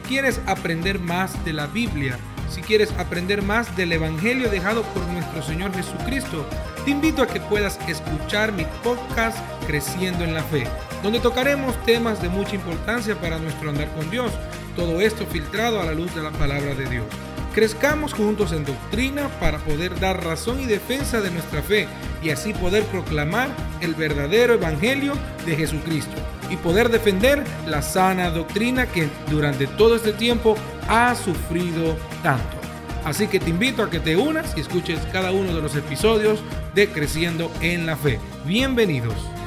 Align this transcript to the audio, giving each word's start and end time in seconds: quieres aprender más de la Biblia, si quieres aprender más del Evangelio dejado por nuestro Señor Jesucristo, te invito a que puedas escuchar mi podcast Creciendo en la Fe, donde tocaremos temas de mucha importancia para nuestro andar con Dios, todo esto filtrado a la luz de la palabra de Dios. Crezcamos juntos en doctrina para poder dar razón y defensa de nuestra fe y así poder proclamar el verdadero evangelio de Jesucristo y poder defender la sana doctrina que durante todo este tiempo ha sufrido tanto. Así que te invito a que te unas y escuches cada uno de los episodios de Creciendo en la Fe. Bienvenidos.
quieres 0.00 0.40
aprender 0.46 0.98
más 0.98 1.44
de 1.44 1.52
la 1.52 1.66
Biblia, 1.66 2.18
si 2.48 2.62
quieres 2.62 2.92
aprender 2.98 3.42
más 3.42 3.76
del 3.76 3.92
Evangelio 3.92 4.48
dejado 4.48 4.82
por 4.82 5.02
nuestro 5.08 5.42
Señor 5.42 5.74
Jesucristo, 5.74 6.46
te 6.84 6.90
invito 6.90 7.22
a 7.22 7.26
que 7.26 7.40
puedas 7.40 7.78
escuchar 7.86 8.52
mi 8.52 8.64
podcast 8.82 9.38
Creciendo 9.66 10.24
en 10.24 10.32
la 10.32 10.42
Fe, 10.42 10.66
donde 11.02 11.20
tocaremos 11.20 11.80
temas 11.84 12.22
de 12.22 12.30
mucha 12.30 12.54
importancia 12.54 13.20
para 13.20 13.38
nuestro 13.38 13.68
andar 13.70 13.92
con 13.94 14.10
Dios, 14.10 14.32
todo 14.74 15.00
esto 15.00 15.26
filtrado 15.26 15.80
a 15.80 15.84
la 15.84 15.92
luz 15.92 16.14
de 16.14 16.22
la 16.22 16.30
palabra 16.30 16.74
de 16.74 16.88
Dios. 16.88 17.04
Crezcamos 17.54 18.14
juntos 18.14 18.52
en 18.52 18.64
doctrina 18.64 19.28
para 19.40 19.58
poder 19.58 19.98
dar 20.00 20.24
razón 20.24 20.60
y 20.60 20.66
defensa 20.66 21.20
de 21.20 21.30
nuestra 21.30 21.62
fe 21.62 21.88
y 22.22 22.30
así 22.30 22.54
poder 22.54 22.84
proclamar 22.84 23.48
el 23.80 23.94
verdadero 23.94 24.54
evangelio 24.54 25.14
de 25.46 25.56
Jesucristo 25.56 26.14
y 26.50 26.56
poder 26.56 26.88
defender 26.88 27.44
la 27.66 27.82
sana 27.82 28.30
doctrina 28.30 28.86
que 28.86 29.08
durante 29.30 29.66
todo 29.66 29.96
este 29.96 30.12
tiempo 30.12 30.56
ha 30.88 31.14
sufrido 31.14 31.96
tanto. 32.22 32.56
Así 33.04 33.26
que 33.28 33.40
te 33.40 33.50
invito 33.50 33.82
a 33.82 33.90
que 33.90 34.00
te 34.00 34.16
unas 34.16 34.56
y 34.56 34.60
escuches 34.60 35.00
cada 35.12 35.32
uno 35.32 35.54
de 35.54 35.62
los 35.62 35.76
episodios 35.76 36.40
de 36.74 36.88
Creciendo 36.88 37.50
en 37.60 37.86
la 37.86 37.96
Fe. 37.96 38.18
Bienvenidos. 38.44 39.37